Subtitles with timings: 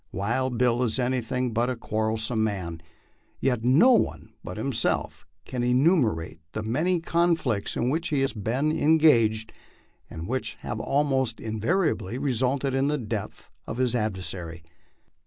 [0.11, 2.81] Wild Bill" is anything but a quarrelsome man;
[3.39, 8.33] yet no one but him self can enumerate the many conflicts in which he has
[8.33, 9.53] been engaged,
[10.09, 14.63] and which have almost invariably resulted in the death of his adversary.